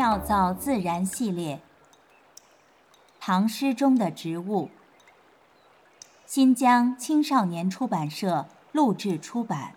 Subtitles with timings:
[0.00, 1.60] 妙造自然系列，
[3.20, 4.70] 唐诗中的植物。
[6.24, 9.76] 新疆青少年出版社录制出版。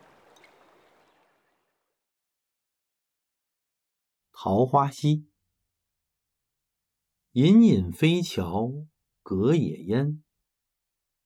[4.32, 5.28] 桃花溪，
[7.34, 8.72] 隐隐飞桥
[9.22, 10.24] 隔野烟，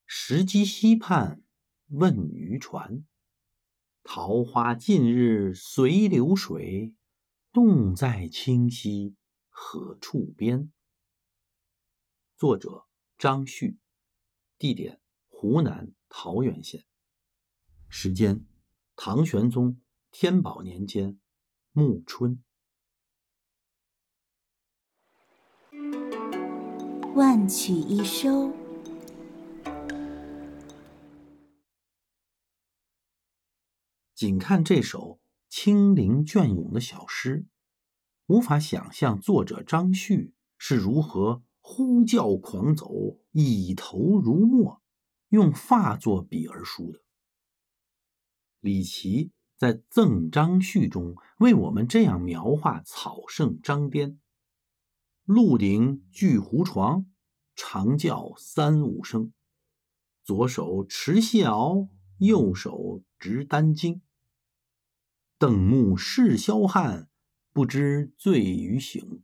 [0.07, 1.43] 石矶溪畔
[1.89, 3.05] 问渔船。
[4.02, 6.95] 桃花尽日随流水，
[7.59, 9.16] 洞在清溪
[9.49, 10.71] 何处边？
[12.35, 12.85] 作者
[13.17, 13.79] 张旭，
[14.59, 16.85] 地点湖南桃源县，
[17.89, 18.45] 时间
[18.95, 19.81] 唐玄宗
[20.12, 21.20] 天宝年间
[21.71, 22.43] 暮春。
[27.15, 28.53] 万曲一收。
[34.13, 37.45] 仅看这首清灵隽永的小诗，
[38.26, 44.81] 无法想象作者张旭是如何呼叫狂走、以头如墨，
[45.29, 47.01] 用发作笔而书的。
[48.59, 54.20] 李琦在《赠张旭》中为我们这样描画草圣张颠：
[55.23, 57.05] 鹿顶巨狐床，
[57.55, 59.32] 长叫三五声，
[60.23, 64.01] 左手持蟹螯，右手执丹经。
[65.40, 67.09] 瞪目视霄汉，
[67.53, 69.22] 不知醉与醒。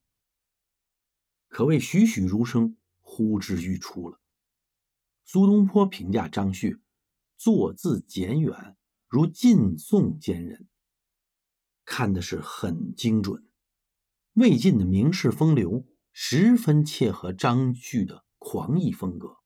[1.47, 4.22] 可谓栩栩如生，呼之欲出了。
[5.23, 6.80] 苏东坡评价张旭，
[7.36, 10.67] 作字简远，如晋宋间人，
[11.83, 13.48] 看的是很精准。
[14.33, 19.38] 魏晋的名士风流，十分切合张旭的狂逸风格，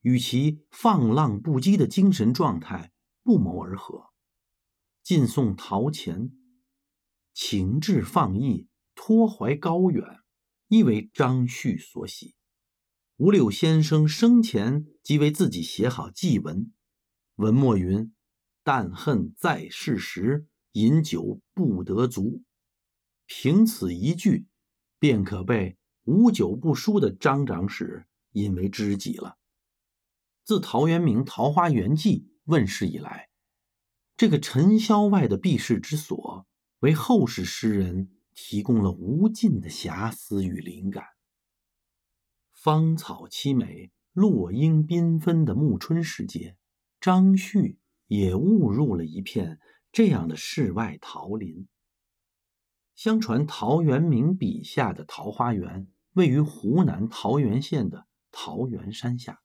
[0.00, 2.92] 与其放浪不羁的精神状态
[3.22, 4.12] 不谋而合。
[5.04, 6.32] 晋宋陶潜，
[7.34, 10.02] 情志放逸，托怀高远，
[10.68, 12.34] 亦为张旭所喜。
[13.18, 16.72] 五柳先生生前即为自己写好祭文，
[17.34, 18.14] 文末云
[18.64, 22.42] ：“但恨在世时饮酒不得足。”
[23.28, 24.46] 凭此一句，
[24.98, 29.36] 便可被无酒不书的张长史引为知己了。
[30.44, 33.28] 自陶渊明《桃花源记》问世以来。
[34.16, 36.46] 这个尘嚣外的避世之所，
[36.78, 41.04] 为后世诗人提供了无尽的遐思与灵感。
[42.52, 46.56] 芳草凄美、落英缤纷的暮春时节，
[47.00, 49.58] 张旭也误入了一片
[49.90, 51.66] 这样的世外桃林。
[52.94, 59.42] 相传陶渊明笔下的桃花源位于湖南桃源县的桃源山下，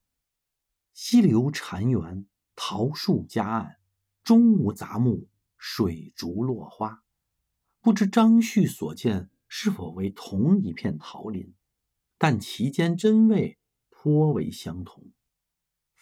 [0.93, 3.78] 溪流潺湲，桃树夹岸。
[4.23, 7.03] 中无杂木，水竹落花，
[7.81, 11.53] 不知张旭所见是否为同一片桃林，
[12.17, 13.57] 但其间真味
[13.89, 15.11] 颇为相同。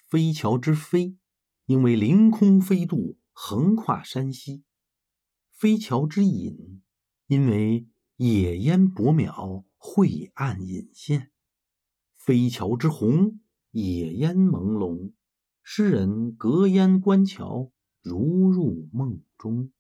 [0.09, 1.17] 飞桥之飞，
[1.66, 4.63] 因为凌空飞渡，横跨山溪；
[5.51, 6.81] 飞桥之隐，
[7.27, 11.29] 因为野烟薄渺，晦暗隐现；
[12.16, 13.39] 飞桥之红，
[13.72, 15.13] 野烟朦胧，
[15.63, 17.72] 诗人隔烟观桥。
[18.07, 19.73] 如入梦中，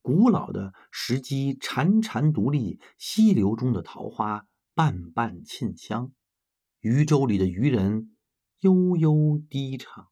[0.00, 6.12] 古老的石矶潺潺独立，溪流中的桃花瓣瓣沁香，
[6.78, 8.14] 渔舟里的渔人
[8.60, 10.06] 悠悠低唱。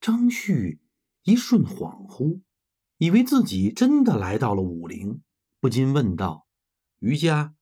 [0.00, 0.80] 张旭
[1.22, 2.40] 一瞬恍惚，
[2.98, 5.22] 以为自己真的来到了武陵，
[5.60, 6.48] 不禁问道
[6.98, 7.54] ：“渔家，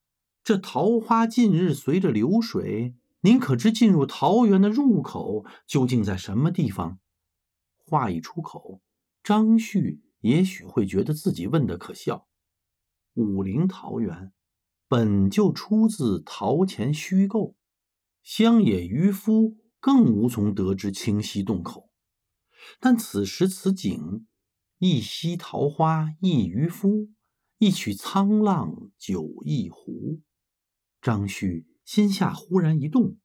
[0.43, 6.99] 这桃花近日随着流水，您可知进入桃源的入口究竟在什么地方？”
[7.91, 8.81] 话一出口，
[9.25, 12.29] 张旭也许会觉得自己问的可笑。
[13.15, 14.33] 武陵桃源
[14.87, 17.57] 本就出自陶潜虚构，
[18.23, 21.91] 乡野渔夫更无从得知清溪洞口。
[22.79, 24.29] 但此时此景，
[24.79, 27.11] 一溪桃花一渔夫，
[27.59, 30.21] 一曲沧浪酒一壶，
[31.03, 33.19] 张旭心下忽然一动，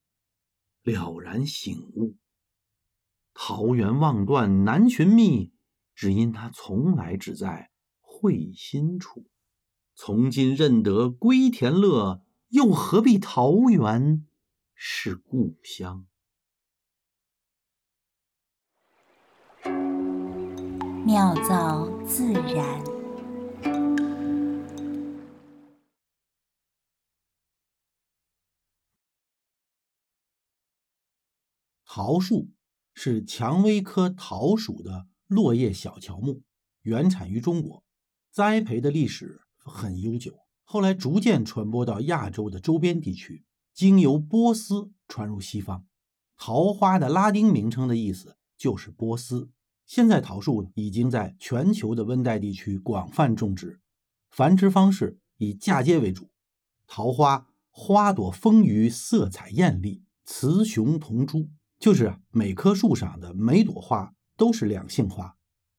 [0.81, 2.17] 了然醒悟。
[3.37, 5.51] 桃源望断难寻觅，
[5.93, 9.27] 只因他从来只在会心处。
[9.93, 14.25] 从今认得归田乐，又何必桃源
[14.73, 16.07] 是故乡？
[21.05, 22.83] 妙造自然，
[31.85, 32.54] 桃树。
[32.95, 36.41] 是蔷薇科桃属的落叶小乔木，
[36.81, 37.83] 原产于中国，
[38.31, 40.39] 栽培的历史很悠久。
[40.63, 43.43] 后来逐渐传播到亚洲的周边地区，
[43.73, 45.85] 经由波斯传入西方。
[46.37, 49.49] 桃花的拉丁名称的意思就是波斯。
[49.85, 53.79] 现在桃树已经在全球的温带地区广泛种植，
[54.31, 56.31] 繁殖方式以嫁接为主。
[56.87, 61.49] 桃花花朵丰腴，色彩艳丽，雌雄同株，
[61.85, 65.35] 就是每棵树上的每朵花都是两性花。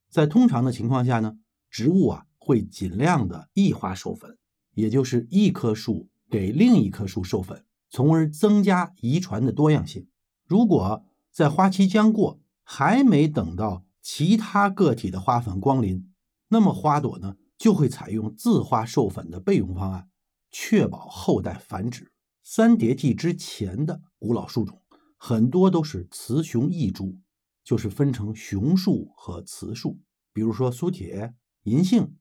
[0.08, 1.36] 在通常的情况下呢，
[1.68, 4.38] 植物啊会尽量的异花授粉，
[4.74, 10.06] 也就是一棵树给另一棵树授粉，从而增加遗传的多样性。
[10.44, 16.08] 如果在花期将过，还没等到其他个体的花粉光临，
[16.50, 20.08] 那么花朵呢就会采用自花授粉的备用方案，
[20.52, 22.12] 确保后代繁殖。
[22.44, 24.80] 三叠纪之前的古老树种，
[25.16, 27.18] 很多都是雌雄异株，
[27.64, 29.98] 就是分成雄树和雌树。
[30.32, 32.16] 比如说苏铁、银杏，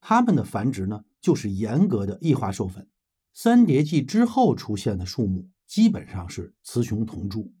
[0.00, 2.88] 它们的繁殖呢就是严格的异花授粉。
[3.34, 7.52] 三叠纪之后出现的树木，基本上是雌雄同株。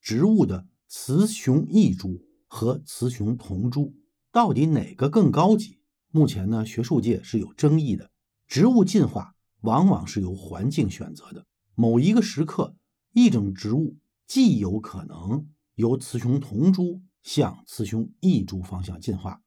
[0.00, 3.94] 植物的雌雄异株和雌雄同株
[4.30, 5.80] 到底哪个更高级？
[6.12, 8.10] 目前呢，学术界是有争议的。
[8.46, 11.44] 植物进化往往是由环境选择的，
[11.74, 12.76] 某一个时刻，
[13.12, 13.96] 一种植物
[14.26, 19.42] 既有可能由雌雄同株向雌雄异株方向进化，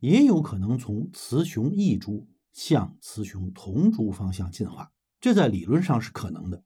[0.00, 6.62] 也有可能从雌雄异株向雌雄同株方向进化，这在理论上是可能的。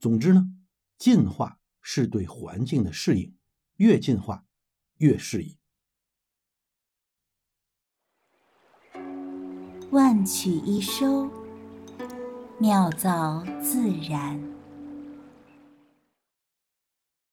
[0.00, 0.46] 总之呢，
[0.98, 1.58] 进化。
[1.84, 3.34] 是对环境的适应，
[3.78, 4.46] 越进化
[4.98, 5.58] 越适宜。
[9.90, 11.28] 万曲一收，
[12.60, 14.51] 妙造自然。